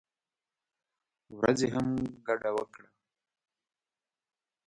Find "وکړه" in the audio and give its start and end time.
2.57-2.87